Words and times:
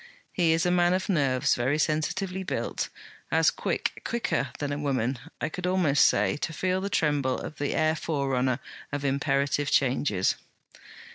He 0.33 0.51
is 0.53 0.65
a 0.65 0.71
man 0.71 0.95
of 0.95 1.09
nerves, 1.09 1.53
very 1.53 1.77
sensitively 1.77 2.41
built; 2.41 2.89
as 3.29 3.51
quick 3.51 4.01
quicker 4.03 4.49
than 4.57 4.71
a 4.71 4.79
woman, 4.79 5.19
I 5.39 5.47
could 5.47 5.67
almost 5.67 6.05
say, 6.05 6.37
to 6.37 6.51
feel 6.53 6.81
the 6.81 6.89
tremble 6.89 7.37
of 7.37 7.59
the 7.59 7.75
air 7.75 7.95
forerunner 7.95 8.57
of 8.91 9.05
imperative 9.05 9.69
changes.' 9.69 10.33